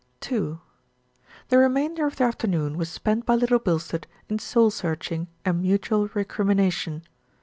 II 0.31 0.57
The 1.49 1.59
remainder 1.59 2.07
of 2.07 2.15
the 2.15 2.23
afternoon 2.23 2.75
was 2.75 2.89
spent 2.89 3.23
by 3.23 3.35
Little 3.35 3.59
Bilstead 3.59 4.07
in 4.29 4.39
soul 4.39 4.71
searching 4.71 5.27
and 5.45 5.61
mutual 5.61 6.07
recrimination. 6.15 7.03